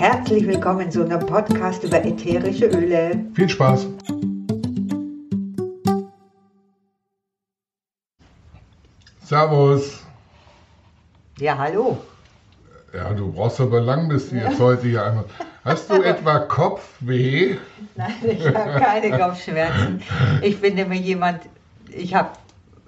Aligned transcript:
Herzlich 0.00 0.46
willkommen 0.46 0.90
zu 0.90 1.04
einem 1.04 1.20
Podcast 1.26 1.84
über 1.84 2.02
ätherische 2.02 2.64
Öle. 2.68 3.22
Viel 3.34 3.50
Spaß! 3.50 3.86
Servus! 9.22 10.02
Ja, 11.38 11.58
hallo. 11.58 11.98
Ja, 12.94 13.12
du 13.12 13.30
brauchst 13.30 13.60
aber 13.60 13.82
lang, 13.82 14.08
bis 14.08 14.30
du 14.30 14.36
jetzt 14.36 14.58
heute 14.58 14.86
hier 14.86 15.04
einmal. 15.04 15.26
Hast 15.66 15.90
du 15.90 16.02
etwa 16.02 16.38
Kopfweh? 16.38 17.58
Nein, 17.94 18.14
ich 18.22 18.46
habe 18.46 18.80
keine 18.80 19.18
Kopfschmerzen. 19.18 20.00
Ich 20.40 20.62
bin 20.62 20.76
nämlich 20.76 21.02
jemand, 21.02 21.42
ich 21.90 22.14
habe 22.14 22.30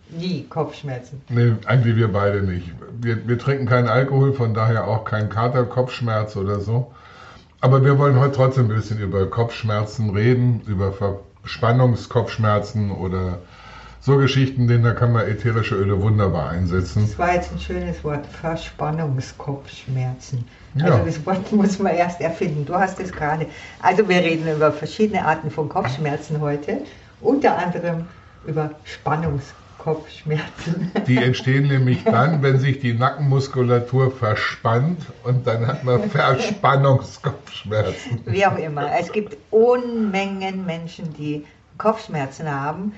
nie 0.09 0.45
Kopfschmerzen. 0.45 1.21
Nee, 1.29 1.57
eigentlich 1.67 1.95
wir 1.95 2.11
beide 2.11 2.41
nicht. 2.41 2.73
Wir, 3.03 3.29
wir 3.29 3.39
trinken 3.39 3.67
keinen 3.67 3.89
Alkohol, 3.89 4.33
von 4.33 4.55
daher 4.55 4.89
auch 4.89 5.05
kein 5.05 5.29
Kater, 5.29 5.65
Kopfschmerz 5.65 6.37
oder 6.37 6.59
so. 6.59 6.91
Aber 7.63 7.83
wir 7.85 7.97
wollen 7.97 8.19
heute 8.19 8.35
trotzdem 8.35 8.65
ein 8.65 8.75
bisschen 8.75 8.99
über 8.99 9.31
Kopfschmerzen 9.31 10.11
reden, 10.11 10.63
über 10.67 10.93
Verspannungskopfschmerzen 11.43 12.91
oder 12.91 13.39
so 14.01 14.17
Geschichten, 14.17 14.67
denen 14.67 14.83
da 14.83 14.95
kann 14.95 15.13
man 15.13 15.29
ätherische 15.29 15.77
Öle 15.77 16.03
wunderbar 16.03 16.51
einsetzen. 16.51 17.07
Das 17.07 17.17
war 17.21 17.35
jetzt 17.35 17.53
ein 17.53 17.61
schönes 17.61 18.03
Wort, 18.03 18.27
Verspannungskopfschmerzen. 18.27 20.45
Ja. 20.75 20.87
Also 20.87 21.05
das 21.05 21.25
Wort 21.25 21.53
muss 21.53 21.79
man 21.79 21.95
erst 21.95 22.21
erfinden. 22.21 22.67
Du 22.67 22.75
hast 22.75 22.99
es 22.99 23.13
gerade. 23.13 23.47
Also 23.81 24.09
wir 24.09 24.17
reden 24.17 24.53
über 24.53 24.73
verschiedene 24.73 25.25
Arten 25.25 25.49
von 25.49 25.69
Kopfschmerzen 25.69 26.41
heute, 26.41 26.79
unter 27.21 27.57
anderem 27.57 28.07
über 28.45 28.73
Spannungskopfschmerzen. 28.83 29.62
Die 31.07 31.17
entstehen 31.17 31.69
nämlich 31.69 32.05
dann, 32.05 32.43
wenn 32.43 32.59
sich 32.59 32.81
die 32.81 32.95
Nackenmuskulatur 32.95 34.11
verspannt 34.11 35.01
und 35.25 35.47
dann 35.47 35.67
hat 35.67 35.85
man 35.85 36.03
Verspannungskopfschmerzen. 36.11 38.21
Wie 38.27 38.47
auch 38.47 38.57
immer. 38.57 38.91
Es 38.99 39.13
gibt 39.13 39.37
Unmengen 39.51 40.67
Menschen, 40.67 41.13
die 41.15 41.45
Kopfschmerzen 41.79 42.51
haben. 42.51 42.93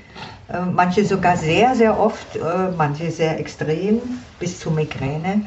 Äh, 0.49 0.61
manche 0.61 1.05
sogar 1.05 1.37
sehr, 1.37 1.75
sehr 1.75 1.99
oft, 1.99 2.37
äh, 2.37 2.41
manche 2.77 3.11
sehr 3.11 3.39
extrem, 3.39 4.01
bis 4.39 4.61
zu 4.61 4.71
Migräne. 4.71 5.43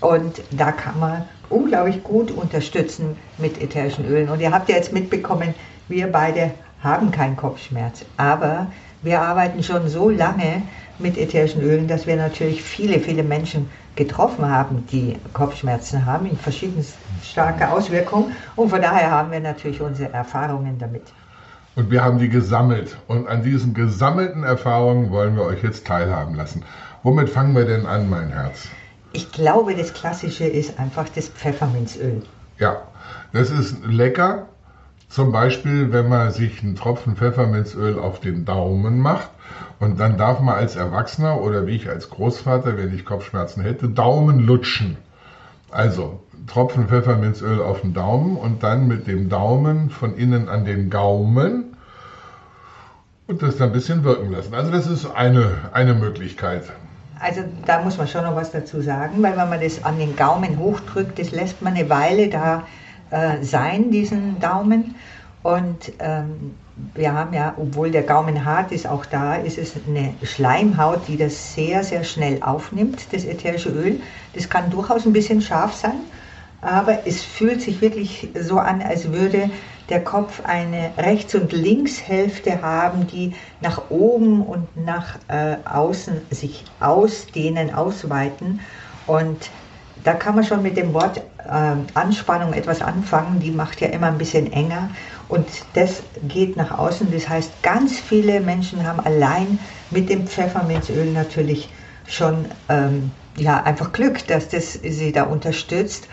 Und 0.00 0.42
da 0.50 0.72
kann 0.72 0.98
man 1.00 1.24
unglaublich 1.48 2.02
gut 2.02 2.30
unterstützen 2.30 3.16
mit 3.38 3.60
ätherischen 3.60 4.06
Ölen. 4.06 4.28
Und 4.28 4.40
ihr 4.40 4.52
habt 4.52 4.68
ja 4.68 4.76
jetzt 4.76 4.92
mitbekommen, 4.92 5.54
wir 5.88 6.10
beide 6.10 6.52
haben 6.82 7.10
keinen 7.10 7.36
Kopfschmerz. 7.36 8.04
Aber 8.16 8.66
wir 9.02 9.20
arbeiten 9.20 9.62
schon 9.62 9.88
so 9.88 10.10
lange 10.10 10.62
mit 10.98 11.18
ätherischen 11.18 11.62
Ölen, 11.62 11.88
dass 11.88 12.06
wir 12.06 12.16
natürlich 12.16 12.62
viele, 12.62 13.00
viele 13.00 13.22
Menschen 13.22 13.68
getroffen 13.94 14.48
haben, 14.48 14.86
die 14.90 15.16
Kopfschmerzen 15.32 16.06
haben, 16.06 16.26
in 16.26 16.36
verschiedenen 16.36 16.84
starke 17.22 17.70
Auswirkungen. 17.70 18.32
Und 18.56 18.70
von 18.70 18.80
daher 18.80 19.10
haben 19.10 19.30
wir 19.30 19.40
natürlich 19.40 19.80
unsere 19.80 20.12
Erfahrungen 20.12 20.78
damit. 20.78 21.02
Und 21.74 21.90
wir 21.90 22.02
haben 22.02 22.18
die 22.18 22.28
gesammelt. 22.28 22.96
Und 23.06 23.28
an 23.28 23.42
diesen 23.42 23.74
gesammelten 23.74 24.44
Erfahrungen 24.44 25.10
wollen 25.10 25.36
wir 25.36 25.44
euch 25.44 25.62
jetzt 25.62 25.86
teilhaben 25.86 26.34
lassen. 26.34 26.62
Womit 27.02 27.28
fangen 27.28 27.54
wir 27.54 27.66
denn 27.66 27.86
an, 27.86 28.08
mein 28.08 28.30
Herz? 28.30 28.68
Ich 29.12 29.30
glaube, 29.32 29.74
das 29.74 29.92
Klassische 29.92 30.44
ist 30.44 30.78
einfach 30.78 31.08
das 31.10 31.28
Pfefferminzöl. 31.28 32.22
Ja, 32.58 32.82
das 33.32 33.50
ist 33.50 33.84
lecker. 33.84 34.48
Zum 35.16 35.32
Beispiel, 35.32 35.94
wenn 35.94 36.10
man 36.10 36.30
sich 36.30 36.62
einen 36.62 36.76
Tropfen 36.76 37.16
Pfefferminzöl 37.16 37.98
auf 37.98 38.20
den 38.20 38.44
Daumen 38.44 38.98
macht 38.98 39.30
und 39.80 39.98
dann 39.98 40.18
darf 40.18 40.40
man 40.40 40.56
als 40.56 40.76
Erwachsener 40.76 41.40
oder 41.40 41.66
wie 41.66 41.76
ich 41.76 41.88
als 41.88 42.10
Großvater, 42.10 42.76
wenn 42.76 42.94
ich 42.94 43.06
Kopfschmerzen 43.06 43.62
hätte, 43.62 43.88
Daumen 43.88 44.40
lutschen. 44.40 44.98
Also 45.70 46.20
Tropfen 46.46 46.88
Pfefferminzöl 46.88 47.62
auf 47.62 47.80
den 47.80 47.94
Daumen 47.94 48.36
und 48.36 48.62
dann 48.62 48.88
mit 48.88 49.06
dem 49.06 49.30
Daumen 49.30 49.88
von 49.88 50.18
innen 50.18 50.50
an 50.50 50.66
den 50.66 50.90
Gaumen 50.90 51.78
und 53.26 53.40
das 53.40 53.56
dann 53.56 53.70
ein 53.70 53.72
bisschen 53.72 54.04
wirken 54.04 54.30
lassen. 54.30 54.52
Also 54.52 54.70
das 54.70 54.86
ist 54.86 55.06
eine, 55.06 55.50
eine 55.72 55.94
Möglichkeit. 55.94 56.64
Also 57.18 57.40
da 57.64 57.80
muss 57.80 57.96
man 57.96 58.06
schon 58.06 58.22
noch 58.22 58.36
was 58.36 58.50
dazu 58.50 58.82
sagen, 58.82 59.22
weil 59.22 59.34
wenn 59.38 59.48
man 59.48 59.62
das 59.62 59.82
an 59.82 59.98
den 59.98 60.14
Gaumen 60.14 60.58
hochdrückt, 60.58 61.18
das 61.18 61.30
lässt 61.30 61.62
man 61.62 61.72
eine 61.72 61.88
Weile 61.88 62.28
da 62.28 62.64
äh, 63.10 63.42
sein, 63.42 63.90
diesen 63.90 64.40
Daumen. 64.40 64.96
Und 65.46 65.92
ähm, 66.00 66.56
wir 66.94 67.14
haben 67.14 67.32
ja, 67.32 67.54
obwohl 67.56 67.92
der 67.92 68.02
Gaumen 68.02 68.44
hart 68.44 68.72
ist, 68.72 68.84
auch 68.84 69.06
da 69.06 69.36
ist 69.36 69.58
es 69.58 69.74
eine 69.86 70.12
Schleimhaut, 70.24 71.06
die 71.06 71.16
das 71.16 71.54
sehr, 71.54 71.84
sehr 71.84 72.02
schnell 72.02 72.42
aufnimmt, 72.42 73.06
das 73.12 73.24
ätherische 73.24 73.68
Öl. 73.68 74.00
Das 74.34 74.48
kann 74.48 74.70
durchaus 74.70 75.06
ein 75.06 75.12
bisschen 75.12 75.40
scharf 75.40 75.72
sein, 75.72 76.00
aber 76.62 77.06
es 77.06 77.22
fühlt 77.22 77.62
sich 77.62 77.80
wirklich 77.80 78.28
so 78.40 78.58
an, 78.58 78.82
als 78.82 79.12
würde 79.12 79.48
der 79.88 80.02
Kopf 80.02 80.42
eine 80.44 80.90
Rechts- 80.98 81.36
und 81.36 81.52
Linkshälfte 81.52 82.60
haben, 82.60 83.06
die 83.06 83.32
nach 83.60 83.88
oben 83.88 84.42
und 84.42 84.66
nach 84.84 85.14
äh, 85.28 85.58
außen 85.64 86.22
sich 86.30 86.64
ausdehnen, 86.80 87.72
ausweiten. 87.72 88.58
Und 89.06 89.48
da 90.02 90.14
kann 90.14 90.34
man 90.34 90.44
schon 90.44 90.62
mit 90.62 90.76
dem 90.76 90.92
Wort 90.92 91.18
äh, 91.18 91.74
Anspannung 91.94 92.52
etwas 92.52 92.80
anfangen. 92.80 93.40
Die 93.40 93.50
macht 93.50 93.80
ja 93.80 93.88
immer 93.88 94.06
ein 94.06 94.18
bisschen 94.18 94.52
enger. 94.52 94.90
Und 95.28 95.76
das 95.76 96.04
geht 96.22 96.56
nach 96.56 96.70
außen. 96.78 97.10
Das 97.10 97.28
heißt, 97.28 97.62
ganz 97.62 97.98
viele 97.98 98.40
Menschen 98.40 98.86
haben 98.86 99.00
allein 99.00 99.60
mit 99.90 100.08
dem 100.08 100.26
Pfefferminzöl 100.26 101.10
natürlich 101.12 101.72
schon 102.06 102.48
ähm, 102.68 103.10
ja, 103.36 103.62
einfach 103.62 103.92
Glück, 103.92 104.26
dass 104.28 104.48
das 104.48 104.74
sie 104.74 105.12
da 105.12 105.24
unterstützt. 105.24 106.08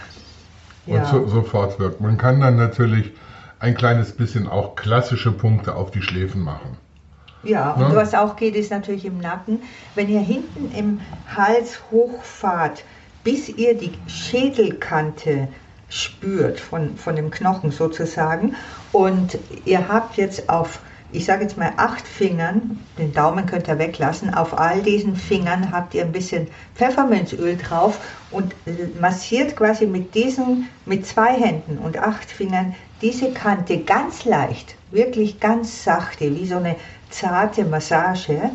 Und 0.86 0.96
Ja. 0.96 1.06
so, 1.06 1.28
sofort 1.28 1.80
wirkt. 1.80 2.02
Man 2.02 2.18
kann 2.18 2.40
dann 2.42 2.56
natürlich 2.58 3.14
ein 3.60 3.76
kleines 3.76 4.12
bisschen 4.14 4.48
auch 4.48 4.76
klassische 4.76 5.32
Punkte 5.32 5.76
auf 5.76 5.92
die 5.92 6.02
Schläfen 6.02 6.42
machen. 6.42 6.78
Ja, 7.44 7.74
und 7.74 7.90
Ne? 7.90 7.96
was 7.96 8.14
auch 8.14 8.36
geht, 8.36 8.56
ist 8.56 8.72
natürlich 8.72 9.06
im 9.06 9.18
Nacken. 9.20 9.64
Wenn 9.96 10.10
ihr 10.10 10.20
hinten 10.22 10.72
im 10.72 11.02
Hals 11.26 11.80
hochfahrt, 11.92 12.84
bis 13.24 13.50
ihr 13.50 13.78
die 13.78 14.02
Schädelkante 14.08 15.50
spürt 15.94 16.60
von, 16.60 16.98
von 16.98 17.16
dem 17.16 17.30
Knochen 17.30 17.72
sozusagen 17.72 18.56
und 18.92 19.38
ihr 19.64 19.88
habt 19.88 20.18
jetzt 20.18 20.50
auf, 20.50 20.80
ich 21.12 21.26
sage 21.26 21.44
jetzt 21.44 21.56
mal 21.56 21.72
acht 21.78 22.08
Fingern, 22.08 22.80
den 22.98 23.14
Daumen 23.14 23.46
könnt 23.46 23.68
ihr 23.68 23.78
weglassen, 23.78 24.34
auf 24.34 24.58
all 24.58 24.82
diesen 24.82 25.16
Fingern 25.16 25.72
habt 25.72 25.94
ihr 25.94 26.04
ein 26.04 26.12
bisschen 26.12 26.48
Pfefferminzöl 26.74 27.58
drauf 27.58 28.00
und 28.32 28.56
massiert 29.00 29.56
quasi 29.56 29.86
mit 29.86 30.16
diesen, 30.16 30.68
mit 30.88 31.06
zwei 31.06 31.34
Händen 31.34 31.78
und 31.78 32.00
acht 32.00 32.32
Fingern 32.32 32.74
diese 33.04 33.32
Kante 33.32 33.78
ganz 33.80 34.26
leicht, 34.26 34.76
wirklich 34.90 35.40
ganz 35.40 35.84
sachte, 35.84 36.36
wie 36.36 36.48
so 36.48 36.58
eine 36.58 36.76
zarte 37.12 37.66
Massage. 37.66 38.50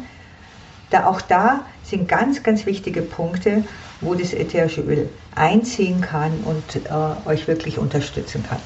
Da 0.90 1.06
auch 1.06 1.20
da 1.20 1.64
sind 1.84 2.08
ganz, 2.08 2.42
ganz 2.42 2.66
wichtige 2.66 3.02
Punkte, 3.02 3.62
wo 4.00 4.14
das 4.14 4.32
ätherische 4.32 4.80
Öl 4.80 5.08
einziehen 5.38 6.00
kann 6.00 6.32
und 6.44 6.76
äh, 6.76 7.28
euch 7.28 7.48
wirklich 7.48 7.78
unterstützen 7.78 8.44
kann. 8.48 8.58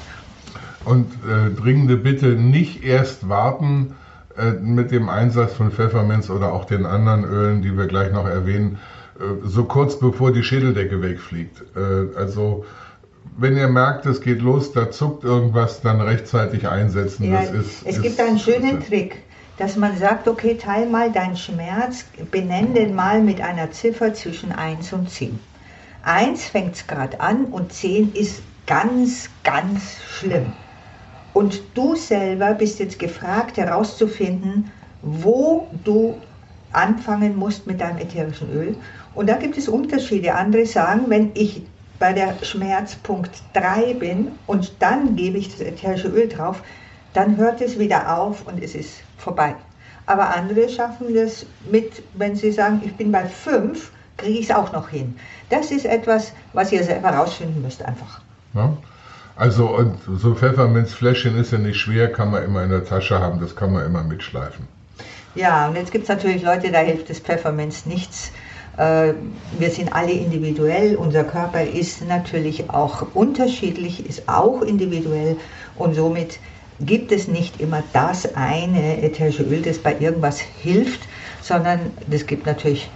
Und 0.85 1.07
äh, 1.27 1.49
dringende 1.49 1.95
Bitte 1.95 2.27
nicht 2.27 2.83
erst 2.83 3.29
warten 3.29 3.95
äh, 4.37 4.51
mit 4.51 4.91
dem 4.91 5.09
Einsatz 5.09 5.53
von 5.53 5.71
Pfefferminz 5.71 6.29
oder 6.29 6.51
auch 6.51 6.65
den 6.65 6.85
anderen 6.85 7.23
Ölen, 7.23 7.61
die 7.61 7.77
wir 7.77 7.87
gleich 7.87 8.11
noch 8.11 8.27
erwähnen, 8.27 8.79
äh, 9.19 9.47
so 9.47 9.63
kurz 9.65 9.99
bevor 9.99 10.33
die 10.33 10.43
Schädeldecke 10.43 11.01
wegfliegt. 11.01 11.63
Äh, 11.75 12.17
also 12.17 12.65
wenn 13.37 13.57
ihr 13.57 13.67
merkt, 13.67 14.05
es 14.05 14.21
geht 14.21 14.41
los, 14.41 14.73
da 14.73 14.91
zuckt 14.91 15.23
irgendwas, 15.23 15.81
dann 15.81 16.01
rechtzeitig 16.01 16.67
einsetzen. 16.67 17.31
Ja, 17.31 17.39
ist, 17.41 17.53
es 17.85 17.97
ist, 17.97 18.01
gibt 18.01 18.19
einen 18.19 18.37
schönen 18.37 18.83
Trick, 18.83 19.23
dass 19.57 19.77
man 19.77 19.97
sagt, 19.97 20.27
okay, 20.27 20.55
teil 20.55 20.87
mal 20.87 21.11
deinen 21.11 21.37
Schmerz, 21.37 22.05
benenn 22.31 22.73
den 22.73 22.93
mal 22.95 23.21
mit 23.21 23.41
einer 23.41 23.71
Ziffer 23.71 24.13
zwischen 24.13 24.51
1 24.51 24.93
und 24.93 25.09
10. 25.09 25.39
1 26.03 26.45
fängt 26.45 26.75
es 26.75 26.85
gerade 26.85 27.19
an 27.19 27.45
und 27.45 27.71
10 27.71 28.13
ist 28.13 28.41
ganz, 28.67 29.29
ganz 29.43 29.97
schlimm. 30.07 30.53
Und 31.33 31.61
du 31.73 31.95
selber 31.95 32.53
bist 32.53 32.79
jetzt 32.79 32.99
gefragt 32.99 33.57
herauszufinden, 33.57 34.71
wo 35.01 35.67
du 35.83 36.17
anfangen 36.71 37.35
musst 37.35 37.67
mit 37.67 37.81
deinem 37.81 37.97
ätherischen 37.97 38.51
Öl. 38.51 38.75
Und 39.15 39.29
da 39.29 39.35
gibt 39.37 39.57
es 39.57 39.67
Unterschiede. 39.67 40.35
Andere 40.35 40.65
sagen, 40.65 41.05
wenn 41.07 41.31
ich 41.33 41.63
bei 41.99 42.13
der 42.13 42.35
Schmerzpunkt 42.41 43.31
3 43.53 43.93
bin 43.93 44.31
und 44.47 44.73
dann 44.79 45.15
gebe 45.15 45.37
ich 45.37 45.51
das 45.51 45.61
ätherische 45.61 46.09
Öl 46.09 46.27
drauf, 46.27 46.61
dann 47.13 47.37
hört 47.37 47.61
es 47.61 47.79
wieder 47.79 48.17
auf 48.17 48.45
und 48.47 48.61
es 48.61 48.75
ist 48.75 49.03
vorbei. 49.17 49.55
Aber 50.05 50.35
andere 50.35 50.67
schaffen 50.67 51.13
das 51.13 51.45
mit, 51.71 52.03
wenn 52.15 52.35
sie 52.35 52.51
sagen, 52.51 52.81
ich 52.83 52.93
bin 52.95 53.11
bei 53.11 53.25
5, 53.25 53.91
kriege 54.17 54.39
ich 54.39 54.49
es 54.49 54.55
auch 54.55 54.71
noch 54.71 54.89
hin. 54.89 55.15
Das 55.49 55.71
ist 55.71 55.85
etwas, 55.85 56.33
was 56.53 56.71
ihr 56.71 56.83
selber 56.83 57.09
rausfinden 57.09 57.61
müsst 57.61 57.83
einfach. 57.83 58.21
Ne? 58.53 58.75
Also 59.35 59.67
und 59.67 59.97
so 60.19 60.35
Pfefferminzfläschchen 60.35 61.37
ist 61.37 61.51
ja 61.51 61.57
nicht 61.57 61.77
schwer, 61.77 62.11
kann 62.11 62.31
man 62.31 62.43
immer 62.43 62.63
in 62.63 62.69
der 62.69 62.85
Tasche 62.85 63.19
haben, 63.19 63.39
das 63.39 63.55
kann 63.55 63.73
man 63.73 63.85
immer 63.85 64.03
mitschleifen. 64.03 64.67
Ja, 65.35 65.67
und 65.67 65.75
jetzt 65.75 65.91
gibt 65.91 66.03
es 66.03 66.09
natürlich 66.09 66.43
Leute, 66.43 66.71
da 66.71 66.79
hilft 66.79 67.09
das 67.09 67.19
Pfefferminz 67.19 67.87
nichts. 67.87 68.31
Äh, 68.77 69.13
wir 69.57 69.71
sind 69.71 69.93
alle 69.93 70.11
individuell, 70.11 70.95
unser 70.95 71.23
Körper 71.23 71.63
ist 71.63 72.07
natürlich 72.07 72.69
auch 72.69 73.07
unterschiedlich, 73.15 74.07
ist 74.07 74.29
auch 74.29 74.61
individuell 74.61 75.37
und 75.75 75.95
somit 75.95 76.39
gibt 76.79 77.11
es 77.11 77.27
nicht 77.27 77.59
immer 77.59 77.83
das 77.93 78.35
eine 78.35 79.01
ätherische 79.01 79.43
Öl, 79.43 79.61
das 79.61 79.79
bei 79.79 79.97
irgendwas 79.99 80.39
hilft, 80.39 81.01
sondern 81.41 81.79
es 82.09 82.27
gibt 82.27 82.45
natürlich 82.45 82.89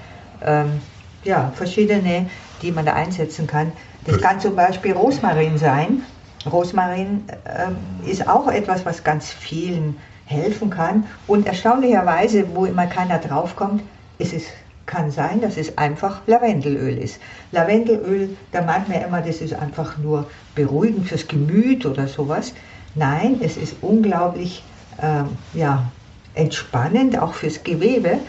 ähm, 0.44 0.81
ja, 1.28 1.52
verschiedene, 1.56 2.30
die 2.62 2.72
man 2.72 2.86
da 2.86 2.94
einsetzen 2.94 3.46
kann. 3.46 3.72
Das 4.06 4.20
kann 4.22 4.40
zum 4.40 4.56
Beispiel 4.56 4.94
Rosmarin 4.94 5.58
sein. 5.58 6.02
Rosmarin 6.50 7.26
äh, 7.46 8.10
ist 8.10 8.28
auch 8.28 8.48
etwas, 8.48 8.86
was 8.86 9.04
ganz 9.04 9.30
vielen 9.30 9.98
helfen 10.26 10.70
kann. 10.70 11.06
Und 11.28 11.46
erstaunlicherweise, 11.46 12.46
wo 12.56 12.66
immer 12.66 12.88
keiner 12.88 13.20
draufkommt, 13.20 13.84
ist 14.18 14.34
es 14.34 14.44
kann 14.88 15.12
sein, 15.12 15.42
dass 15.42 15.58
es 15.58 15.78
einfach 15.78 16.22
Lavendelöl 16.28 16.98
ist. 16.98 17.20
Lavendelöl, 17.52 18.36
da 18.54 18.62
meint 18.62 18.88
man 18.88 19.02
immer, 19.02 19.22
das 19.22 19.42
ist 19.42 19.54
einfach 19.54 19.98
nur 19.98 20.26
beruhigend 20.56 21.10
fürs 21.10 21.28
Gemüt 21.28 21.86
oder 21.86 22.08
sowas. 22.08 22.54
Nein, 22.96 23.40
es 23.42 23.58
ist 23.58 23.76
unglaublich 23.82 24.64
äh, 25.00 25.24
ja, 25.58 25.92
entspannend, 26.34 27.20
auch 27.20 27.34
fürs 27.34 27.64
Gewebe. 27.64 28.20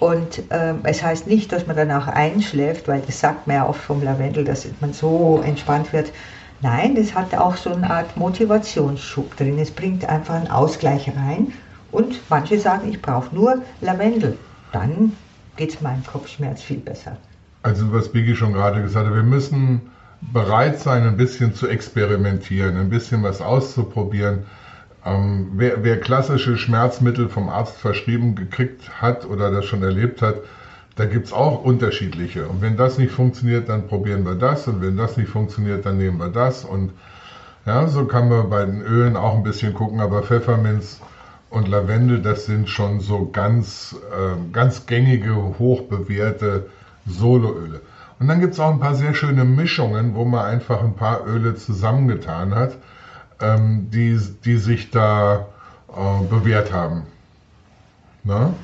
Und 0.00 0.50
äh, 0.50 0.74
es 0.82 1.02
heißt 1.02 1.26
nicht, 1.26 1.52
dass 1.52 1.66
man 1.66 1.76
danach 1.76 2.08
einschläft, 2.08 2.88
weil 2.88 3.00
das 3.00 3.20
sagt 3.20 3.46
man 3.46 3.56
ja 3.56 3.68
oft 3.68 3.80
vom 3.80 4.02
Lavendel, 4.02 4.44
dass 4.44 4.66
man 4.80 4.92
so 4.92 5.42
entspannt 5.44 5.92
wird. 5.92 6.12
Nein, 6.60 6.94
das 6.94 7.14
hat 7.14 7.34
auch 7.34 7.56
so 7.56 7.72
eine 7.72 7.88
Art 7.88 8.16
Motivationsschub 8.16 9.36
drin. 9.36 9.58
Es 9.58 9.70
bringt 9.70 10.08
einfach 10.08 10.34
einen 10.34 10.50
Ausgleich 10.50 11.08
rein. 11.08 11.52
Und 11.92 12.20
manche 12.28 12.58
sagen, 12.58 12.88
ich 12.88 13.00
brauche 13.00 13.34
nur 13.34 13.62
Lavendel. 13.80 14.36
Dann 14.72 15.12
geht 15.56 15.74
es 15.74 15.80
meinem 15.80 16.04
Kopfschmerz 16.04 16.62
viel 16.62 16.78
besser. 16.78 17.16
Also 17.62 17.92
was 17.92 18.10
Biggie 18.10 18.34
schon 18.34 18.52
gerade 18.52 18.82
gesagt 18.82 19.06
hat, 19.06 19.14
wir 19.14 19.22
müssen 19.22 19.82
bereit 20.32 20.80
sein, 20.80 21.06
ein 21.06 21.16
bisschen 21.16 21.54
zu 21.54 21.68
experimentieren, 21.68 22.76
ein 22.76 22.90
bisschen 22.90 23.22
was 23.22 23.40
auszuprobieren. 23.40 24.44
Ähm, 25.04 25.52
wer, 25.56 25.84
wer, 25.84 26.00
klassische 26.00 26.56
Schmerzmittel 26.56 27.28
vom 27.28 27.48
Arzt 27.48 27.76
verschrieben 27.76 28.34
gekriegt 28.34 29.02
hat 29.02 29.26
oder 29.26 29.50
das 29.50 29.66
schon 29.66 29.82
erlebt 29.82 30.22
hat, 30.22 30.36
da 30.96 31.04
gibt 31.04 31.26
es 31.26 31.32
auch 31.32 31.62
unterschiedliche. 31.62 32.46
Und 32.46 32.62
wenn 32.62 32.76
das 32.76 32.98
nicht 32.98 33.12
funktioniert, 33.12 33.68
dann 33.68 33.86
probieren 33.86 34.24
wir 34.24 34.34
das. 34.34 34.66
Und 34.66 34.80
wenn 34.80 34.96
das 34.96 35.16
nicht 35.16 35.28
funktioniert, 35.28 35.84
dann 35.84 35.98
nehmen 35.98 36.18
wir 36.18 36.28
das. 36.28 36.64
Und 36.64 36.92
ja, 37.66 37.86
so 37.88 38.04
kann 38.06 38.28
man 38.28 38.48
bei 38.48 38.64
den 38.64 38.80
Ölen 38.80 39.16
auch 39.16 39.34
ein 39.34 39.42
bisschen 39.42 39.74
gucken. 39.74 40.00
Aber 40.00 40.22
Pfefferminz 40.22 41.00
und 41.50 41.68
Lavendel, 41.68 42.20
das 42.20 42.46
sind 42.46 42.68
schon 42.68 43.00
so 43.00 43.28
ganz, 43.30 43.96
äh, 44.10 44.52
ganz 44.52 44.86
gängige, 44.86 45.34
hochbewährte 45.58 46.66
Soloöle. 47.06 47.80
Und 48.18 48.28
dann 48.28 48.40
gibt 48.40 48.54
es 48.54 48.60
auch 48.60 48.70
ein 48.70 48.80
paar 48.80 48.94
sehr 48.94 49.14
schöne 49.14 49.44
Mischungen, 49.44 50.14
wo 50.14 50.24
man 50.24 50.44
einfach 50.44 50.82
ein 50.82 50.94
paar 50.94 51.26
Öle 51.26 51.56
zusammengetan 51.56 52.54
hat, 52.54 52.78
ähm, 53.40 53.90
die, 53.90 54.18
die 54.44 54.56
sich 54.56 54.90
da 54.90 55.46
äh, 55.88 56.24
bewährt 56.28 56.72
haben. 56.72 57.02
Na? 58.24 58.54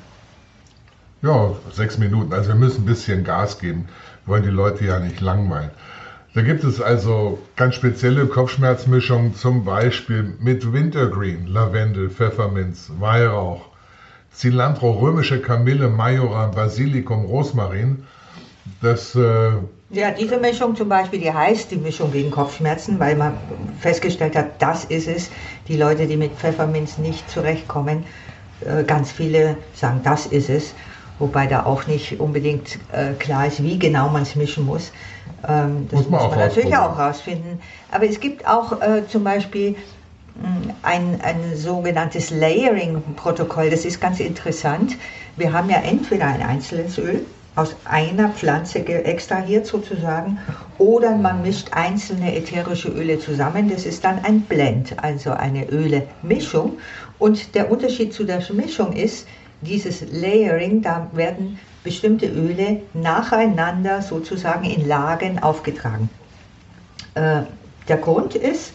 Ja, 1.23 1.53
sechs 1.73 1.99
Minuten. 1.99 2.33
Also 2.33 2.49
wir 2.49 2.55
müssen 2.55 2.83
ein 2.83 2.87
bisschen 2.87 3.25
Gas 3.25 3.59
geben. 3.59 3.89
Wir 4.25 4.35
wollen 4.35 4.43
die 4.43 4.51
Leute 4.51 4.85
ja 4.85 4.99
nicht 4.99 5.21
langweilen. 5.21 5.71
Da 6.33 6.43
gibt 6.43 6.63
es 6.63 6.81
also 6.81 7.39
ganz 7.57 7.75
spezielle 7.75 8.27
Kopfschmerzmischungen, 8.27 9.35
zum 9.35 9.65
Beispiel 9.65 10.35
mit 10.39 10.73
Wintergreen, 10.73 11.49
Lavendel, 11.49 12.09
Pfefferminz, 12.09 12.91
Weihrauch, 12.99 13.67
Cilantro, 14.33 14.93
römische 14.93 15.43
Kamille, 15.43 15.89
Majoran, 15.89 16.53
Basilikum, 16.53 17.25
Rosmarin. 17.25 18.05
Das, 18.81 19.15
äh 19.17 19.53
ja, 19.93 20.13
diese 20.13 20.39
Mischung 20.39 20.77
zum 20.77 20.89
Beispiel, 20.89 21.19
die 21.19 21.33
heißt 21.33 21.71
die 21.71 21.77
Mischung 21.77 22.13
gegen 22.13 22.31
Kopfschmerzen, 22.31 23.01
weil 23.01 23.17
man 23.17 23.35
festgestellt 23.81 24.37
hat, 24.37 24.63
das 24.63 24.85
ist 24.85 25.09
es. 25.09 25.31
Die 25.67 25.77
Leute, 25.77 26.07
die 26.07 26.17
mit 26.17 26.33
Pfefferminz 26.33 26.99
nicht 26.99 27.29
zurechtkommen, 27.29 28.05
äh, 28.65 28.85
ganz 28.85 29.11
viele 29.11 29.57
sagen, 29.75 30.01
das 30.05 30.27
ist 30.27 30.49
es. 30.49 30.75
Wobei 31.19 31.47
da 31.47 31.67
auch 31.67 31.87
nicht 31.87 32.21
unbedingt 32.21 32.79
äh, 32.93 33.13
klar 33.19 33.47
ist, 33.47 33.63
wie 33.63 33.79
genau 33.79 34.09
man 34.09 34.23
es 34.23 34.37
mischen 34.37 34.65
muss. 34.65 34.93
Ähm, 35.47 35.89
das 35.91 36.03
muss 36.03 36.11
man, 36.11 36.23
muss 36.23 36.31
man 36.31 36.39
natürlich 36.39 36.77
auch 36.77 36.99
rausfinden. 36.99 37.61
Aber 37.91 38.09
es 38.09 38.21
gibt 38.21 38.47
auch 38.47 38.81
äh, 38.81 39.07
zum 39.09 39.25
Beispiel 39.25 39.73
mm, 39.73 40.71
ein, 40.83 41.21
ein 41.21 41.57
sogenanntes 41.57 42.31
Layering-Protokoll. 42.31 43.71
Das 43.71 43.85
ist 43.85 44.01
ganz 44.01 44.21
interessant. 44.21 44.97
Wir 45.37 45.53
haben 45.53 45.69
ja 45.69 45.79
entweder 45.79 46.27
ein 46.27 46.43
einzelnes 46.43 46.97
Öl 46.97 47.27
aus 47.57 47.75
einer 47.85 48.29
Pflanze 48.31 48.79
extrahiert 48.87 49.67
sozusagen 49.67 50.39
oder 50.79 51.17
man 51.17 51.43
mischt 51.43 51.69
einzelne 51.73 52.35
ätherische 52.35 52.89
Öle 52.89 53.19
zusammen. 53.19 53.69
Das 53.69 53.85
ist 53.85 54.05
dann 54.05 54.25
ein 54.25 54.43
Blend, 54.43 55.03
also 55.03 55.33
eine 55.33 55.69
Öle-Mischung. 55.69 56.79
Und 57.19 57.55
der 57.55 57.71
Unterschied 57.71 58.15
zu 58.15 58.25
der 58.25 58.43
Mischung 58.53 58.93
ist, 58.93 59.27
dieses 59.61 60.01
Layering, 60.11 60.81
da 60.81 61.11
werden 61.13 61.59
bestimmte 61.85 62.27
Öle 62.27 62.83
nacheinander 62.95 64.01
sozusagen 64.01 64.65
in 64.65 64.87
Lagen 64.87 65.39
aufgetragen. 65.43 66.09
Äh, 67.15 67.43
der 67.89 67.97
Grund 67.97 68.35
ist, 68.35 68.73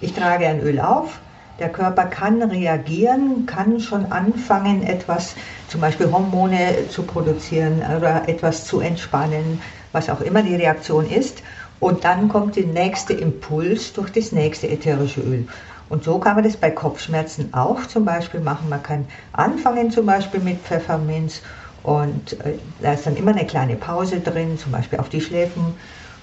ich 0.00 0.12
trage 0.12 0.46
ein 0.46 0.60
Öl 0.60 0.78
auf, 0.78 1.18
der 1.58 1.68
Körper 1.70 2.04
kann 2.04 2.42
reagieren, 2.42 3.46
kann 3.46 3.80
schon 3.80 4.12
anfangen, 4.12 4.82
etwas, 4.82 5.34
zum 5.68 5.80
Beispiel 5.80 6.10
Hormone 6.10 6.88
zu 6.88 7.02
produzieren 7.02 7.82
oder 7.96 8.28
etwas 8.28 8.64
zu 8.64 8.80
entspannen, 8.80 9.60
was 9.92 10.08
auch 10.08 10.20
immer 10.20 10.42
die 10.42 10.54
Reaktion 10.54 11.08
ist. 11.08 11.42
Und 11.80 12.04
dann 12.04 12.28
kommt 12.28 12.56
der 12.56 12.66
nächste 12.66 13.12
Impuls 13.12 13.92
durch 13.92 14.10
das 14.10 14.32
nächste 14.32 14.68
ätherische 14.68 15.20
Öl. 15.20 15.46
Und 15.88 16.04
so 16.04 16.18
kann 16.18 16.34
man 16.34 16.44
das 16.44 16.56
bei 16.56 16.70
Kopfschmerzen 16.70 17.54
auch 17.54 17.86
zum 17.86 18.04
Beispiel 18.04 18.40
machen. 18.40 18.68
Man 18.68 18.82
kann 18.82 19.06
anfangen 19.32 19.90
zum 19.90 20.06
Beispiel 20.06 20.40
mit 20.40 20.60
Pfefferminz 20.60 21.40
und 21.82 22.34
äh, 22.44 22.58
da 22.82 22.92
ist 22.92 23.06
dann 23.06 23.16
immer 23.16 23.30
eine 23.30 23.46
kleine 23.46 23.76
Pause 23.76 24.20
drin, 24.20 24.58
zum 24.58 24.72
Beispiel 24.72 24.98
auf 24.98 25.08
die 25.08 25.20
Schläfen. 25.20 25.74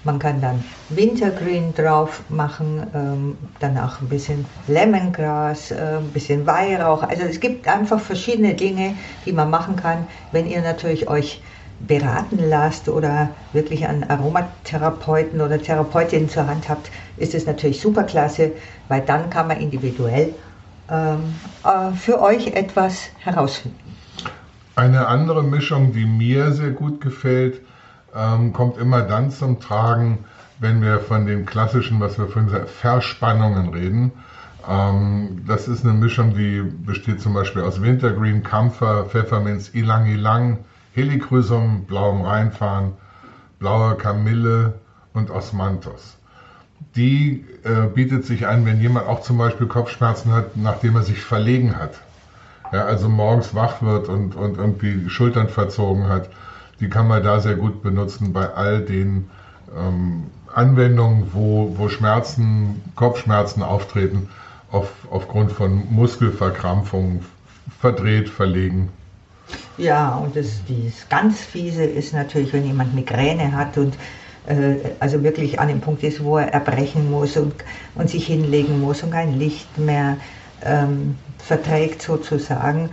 Man 0.06 0.19
kann 0.19 0.40
dann 0.40 0.63
Wintergreen 0.90 1.74
drauf 1.74 2.22
machen, 2.30 2.86
ähm, 2.94 3.38
danach 3.60 4.02
ein 4.02 4.07
bisschen 4.07 4.46
Lemongras, 4.68 5.72
äh, 5.72 5.98
ein 5.98 6.12
bisschen 6.12 6.46
Weihrauch. 6.46 7.02
Also 7.02 7.24
es 7.24 7.40
gibt 7.40 7.68
einfach 7.68 8.00
verschiedene 8.00 8.54
Dinge, 8.54 8.96
die 9.25 9.34
man 9.34 9.50
machen 9.50 9.75
kann, 9.75 10.06
wenn 10.31 10.46
ihr 10.46 10.62
natürlich 10.62 11.10
euch 11.10 11.42
beraten 11.80 12.38
lasst 12.38 12.88
oder 12.88 13.30
wirklich 13.52 13.88
einen 13.88 14.04
Aromatherapeuten 14.04 15.42
oder 15.42 15.60
Therapeutin 15.60 16.30
zur 16.30 16.46
Hand 16.46 16.69
habt, 16.69 16.92
ist 17.18 17.34
es 17.34 17.48
natürlich 17.48 17.81
super 17.81 18.04
klasse, 18.04 18.51
weil 18.88 19.01
dann 19.01 19.31
kann 19.31 19.48
man 19.48 19.60
individuell 19.60 20.36
ähm, 20.89 21.34
äh, 21.63 21.91
für 21.96 22.22
euch 22.22 22.48
etwas 22.48 23.10
herausfinden. 23.18 23.79
Eine 24.75 25.08
andere 25.08 25.41
Mischung, 25.41 25.94
die 25.94 26.06
mir 26.06 26.51
sehr 26.51 26.72
gut 26.72 27.01
gefällt, 27.01 27.62
ähm, 28.15 28.53
kommt 28.53 28.77
immer 28.77 29.01
dann 29.01 29.31
zum 29.31 29.60
Tragen, 29.60 30.25
wenn 30.60 30.81
wir 30.81 31.00
von 31.00 31.25
den 31.25 31.45
klassischen, 31.45 32.00
was 32.00 32.17
wir 32.17 32.27
vorhin 32.27 32.67
Verspannungen 32.67 33.69
reden. 33.69 34.12
Ähm, 34.67 35.43
das 35.45 35.67
ist 35.67 35.84
eine 35.84 35.93
Mischung, 35.93 36.34
die 36.34 36.62
besteht 36.62 37.22
zum 37.22 37.34
Beispiel 37.34 37.62
aus 37.62 37.81
Wintergreen, 37.81 38.43
Kampfer, 38.43 39.05
Pfefferminz, 39.05 39.69
Ilang 39.74 40.05
Ilang, 40.05 40.60
Helichrysum, 40.93 41.86
blauem 41.86 42.22
Rheinfahren, 42.22 42.93
blauer 43.60 43.98
Kamille 43.98 44.74
und 45.13 45.29
Osmanthus. 45.29 46.17
Die 46.95 47.45
äh, 47.63 47.88
bietet 47.93 48.25
sich 48.25 48.48
an, 48.48 48.65
wenn 48.65 48.79
jemand 48.79 49.07
auch 49.07 49.22
zum 49.22 49.38
Beispiel 49.38 49.67
Kopfschmerzen 49.67 50.31
hat, 50.31 50.55
nachdem 50.55 50.95
er 50.95 51.03
sich 51.03 51.22
verlegen 51.22 51.77
hat 51.77 51.95
ja, 52.72 52.86
also 52.86 53.10
morgens 53.10 53.53
wach 53.53 53.81
wird 53.81 54.10
und, 54.10 54.36
und 54.36 54.57
irgendwie 54.57 54.95
die 54.95 55.10
Schultern 55.10 55.50
verzogen 55.50 56.07
hat, 56.07 56.29
die 56.79 56.89
kann 56.89 57.08
man 57.08 57.24
da 57.24 57.39
sehr 57.39 57.55
gut 57.55 57.82
benutzen 57.82 58.34
bei 58.34 58.50
all 58.50 58.82
den 58.82 59.29
ähm, 59.77 60.25
Anwendungen, 60.53 61.32
wo, 61.34 61.74
wo 61.77 61.89
Schmerzen, 61.89 62.82
Kopfschmerzen 62.96 63.62
auftreten, 63.62 64.29
auf, 64.72 64.89
aufgrund 65.10 65.51
von 65.51 65.84
Muskelverkrampfungen, 65.89 67.25
verdreht, 67.79 68.29
verlegen. 68.29 68.89
Ja, 69.77 70.15
und 70.15 70.36
das, 70.36 70.62
das 70.67 71.08
ganz 71.10 71.39
fiese 71.41 71.84
ist 71.84 72.13
natürlich, 72.13 72.53
wenn 72.53 72.65
jemand 72.65 72.96
Migräne 72.96 73.51
hat 73.51 73.77
und 73.77 73.96
äh, 74.48 74.75
also 75.00 75.24
wirklich 75.24 75.60
an 75.60 75.67
dem 75.67 75.82
Punkt 75.82 76.03
ist, 76.03 76.24
wo 76.24 76.38
er 76.38 76.53
erbrechen 76.53 77.12
muss 77.12 77.38
und, 77.38 77.53
und 77.96 78.10
sich 78.10 78.27
hinlegen 78.27 78.79
muss 78.79 79.03
und 79.03 79.12
kein 79.12 79.38
Licht 79.38 79.77
mehr 79.77 80.17
ähm, 80.63 81.15
verträgt 81.39 82.01
sozusagen. 82.01 82.89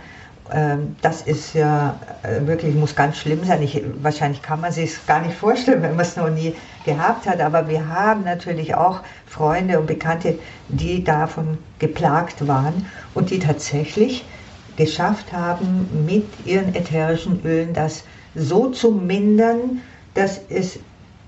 Ähm, 0.51 0.95
das 1.01 1.21
ist 1.21 1.53
ja 1.53 1.99
äh, 2.23 2.45
wirklich, 2.45 2.75
muss 2.75 2.95
ganz 2.95 3.17
schlimm 3.17 3.43
sein. 3.45 3.61
Ich, 3.61 3.81
wahrscheinlich 4.01 4.41
kann 4.41 4.61
man 4.61 4.71
sich 4.71 5.05
gar 5.05 5.21
nicht 5.21 5.35
vorstellen, 5.35 5.81
wenn 5.83 5.95
man 5.95 6.05
es 6.05 6.15
noch 6.15 6.29
nie 6.29 6.55
gehabt 6.85 7.27
hat. 7.27 7.39
Aber 7.41 7.67
wir 7.67 7.87
haben 7.87 8.23
natürlich 8.23 8.75
auch 8.75 9.01
Freunde 9.25 9.79
und 9.79 9.87
Bekannte, 9.87 10.39
die 10.67 11.03
davon 11.03 11.57
geplagt 11.79 12.47
waren 12.47 12.87
und 13.13 13.29
die 13.29 13.39
tatsächlich 13.39 14.25
geschafft 14.75 15.31
haben, 15.31 16.05
mit 16.05 16.45
ihren 16.45 16.73
ätherischen 16.75 17.41
Ölen 17.45 17.73
das 17.73 18.03
so 18.35 18.69
zu 18.69 18.91
mindern, 18.91 19.81
dass 20.15 20.41
es 20.49 20.79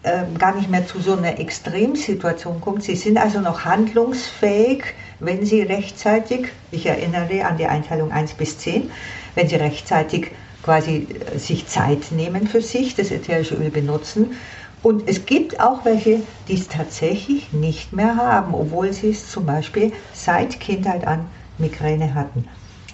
ähm, 0.03 0.37
gar 0.37 0.55
nicht 0.55 0.69
mehr 0.69 0.85
zu 0.85 0.99
so 0.99 1.15
einer 1.15 1.39
Extremsituation 1.39 2.61
kommt. 2.61 2.83
Sie 2.83 2.95
sind 2.95 3.17
also 3.17 3.39
noch 3.39 3.65
handlungsfähig, 3.65 4.83
wenn 5.19 5.45
Sie 5.45 5.61
rechtzeitig, 5.61 6.47
ich 6.71 6.85
erinnere 6.85 7.45
an 7.45 7.57
die 7.57 7.67
Einteilung 7.67 8.11
1 8.11 8.33
bis 8.33 8.57
10, 8.57 8.91
wenn 9.35 9.47
Sie 9.47 9.55
rechtzeitig 9.55 10.31
quasi 10.65 11.07
äh, 11.33 11.37
sich 11.37 11.67
Zeit 11.67 12.11
nehmen 12.11 12.47
für 12.47 12.61
sich, 12.61 12.95
das 12.95 13.11
ätherische 13.11 13.55
Öl 13.55 13.69
benutzen. 13.69 14.35
Und 14.81 15.07
es 15.07 15.25
gibt 15.25 15.59
auch 15.59 15.85
welche, 15.85 16.21
die 16.47 16.55
es 16.55 16.67
tatsächlich 16.67 17.53
nicht 17.53 17.93
mehr 17.93 18.17
haben, 18.17 18.53
obwohl 18.53 18.93
sie 18.93 19.09
es 19.09 19.31
zum 19.31 19.45
Beispiel 19.45 19.91
seit 20.13 20.59
Kindheit 20.59 21.07
an 21.07 21.27
Migräne 21.57 22.13
hatten. 22.13 22.47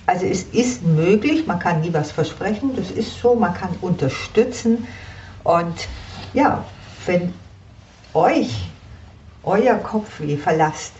Also 0.05 0.25
es 0.25 0.43
ist 0.43 0.83
möglich, 0.83 1.47
man 1.47 1.59
kann 1.59 1.81
nie 1.81 1.93
was 1.93 2.11
versprechen, 2.11 2.71
das 2.75 2.91
ist 2.91 3.19
so, 3.19 3.35
man 3.35 3.53
kann 3.53 3.69
unterstützen 3.81 4.87
und 5.43 5.87
ja, 6.33 6.63
wenn 7.05 7.33
euch 8.13 8.69
euer 9.43 9.75
Kopfweh 9.75 10.37
verlasst, 10.37 10.93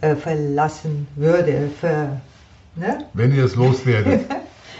äh, 0.00 0.14
verlassen 0.16 1.06
würde, 1.16 1.70
für, 1.80 2.20
ne? 2.74 3.04
wenn 3.14 3.34
ihr 3.34 3.44
es 3.44 3.56
loswerdet, 3.56 4.26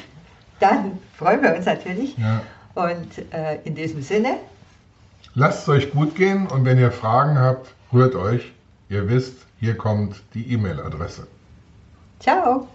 dann 0.60 0.98
freuen 1.16 1.42
wir 1.42 1.54
uns 1.54 1.66
natürlich. 1.66 2.16
Ja. 2.18 2.42
Und 2.74 3.32
äh, 3.32 3.58
in 3.64 3.74
diesem 3.74 4.02
Sinne. 4.02 4.36
Lasst 5.34 5.62
es 5.62 5.68
euch 5.68 5.92
gut 5.92 6.14
gehen 6.14 6.46
und 6.46 6.64
wenn 6.64 6.78
ihr 6.78 6.92
Fragen 6.92 7.38
habt, 7.38 7.74
rührt 7.92 8.14
euch. 8.14 8.52
Ihr 8.88 9.08
wisst, 9.08 9.34
hier 9.58 9.76
kommt 9.76 10.22
die 10.34 10.52
E-Mail-Adresse. 10.52 11.26
Ciao. 12.20 12.68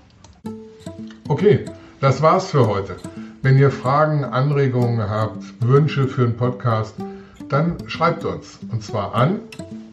Okay, 1.27 1.65
das 1.99 2.21
war's 2.21 2.51
für 2.51 2.67
heute. 2.67 2.97
Wenn 3.41 3.57
ihr 3.57 3.71
Fragen, 3.71 4.23
Anregungen 4.23 5.09
habt, 5.09 5.43
Wünsche 5.61 6.07
für 6.07 6.23
einen 6.23 6.37
Podcast, 6.37 6.95
dann 7.49 7.77
schreibt 7.87 8.25
uns. 8.25 8.59
Und 8.71 8.83
zwar 8.83 9.15
an 9.15 9.39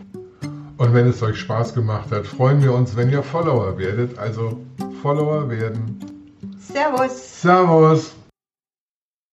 Und 0.77 0.93
wenn 0.93 1.07
es 1.07 1.23
euch 1.23 1.39
Spaß 1.39 1.75
gemacht 1.75 2.11
hat, 2.11 2.27
freuen 2.27 2.61
wir 2.63 2.75
uns, 2.75 2.97
wenn 2.97 3.11
ihr 3.11 3.23
Follower 3.23 3.79
werdet. 3.79 4.19
Also 4.19 4.59
Follower 5.03 5.49
werden. 5.49 6.01
Servus. 6.59 7.43
Servus. 7.43 8.15